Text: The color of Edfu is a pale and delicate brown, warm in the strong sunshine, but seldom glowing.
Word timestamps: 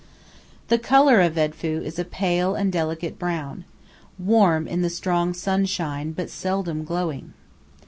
The 0.69 0.79
color 0.79 1.21
of 1.21 1.35
Edfu 1.37 1.79
is 1.83 1.99
a 1.99 2.03
pale 2.03 2.55
and 2.55 2.71
delicate 2.71 3.19
brown, 3.19 3.65
warm 4.17 4.67
in 4.67 4.81
the 4.81 4.89
strong 4.89 5.31
sunshine, 5.35 6.11
but 6.11 6.31
seldom 6.31 6.83
glowing. 6.85 7.33